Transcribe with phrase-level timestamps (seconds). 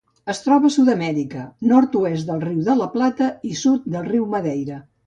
[0.31, 1.43] Es troba a Sud-amèrica:
[1.73, 4.87] nord-oest del Riu de La Plata i sud del riu Madeira.